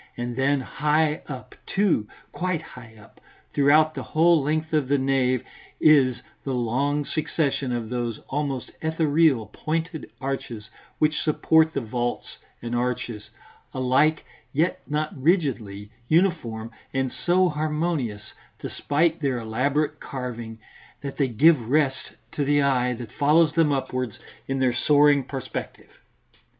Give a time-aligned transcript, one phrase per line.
[0.17, 3.21] And then high up, too, quite high up,
[3.53, 5.43] throughout the whole length of the nave,
[5.79, 12.75] is the long succession of those almost ethereal pointed arches which support the vaults and
[12.75, 13.29] arches,
[13.75, 20.57] alike, yet not rigidly uniform, and so harmonious, despite their elaborate carving,
[21.01, 25.99] that they give rest to the eye that follows them upwards in their soaring perspective.